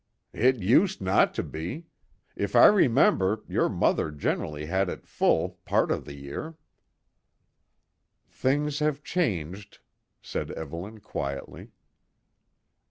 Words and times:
"It 0.33 0.55
used 0.57 0.99
not 0.99 1.31
to 1.35 1.43
be. 1.43 1.85
If 2.35 2.55
I 2.55 2.65
remember, 2.65 3.43
your 3.47 3.69
mother 3.69 4.09
generally 4.09 4.65
had 4.65 4.89
it 4.89 5.05
full 5.05 5.59
part 5.63 5.91
of 5.91 6.05
the 6.05 6.15
year." 6.15 6.55
"Things 8.27 8.79
have 8.79 9.03
changed," 9.03 9.77
said 10.19 10.49
Evelyn 10.49 11.01
quietly. 11.01 11.69